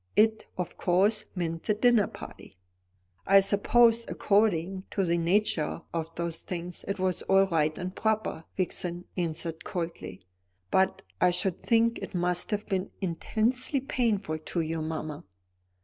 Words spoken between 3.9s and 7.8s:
according to the nature of such things, it was all right